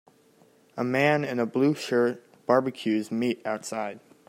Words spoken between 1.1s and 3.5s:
in a blue shirt barbecues meat